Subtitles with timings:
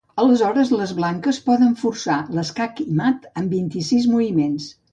[0.21, 4.71] Aleshores les blanques poden forçar l'escac i mat en vint-i-sis moviments.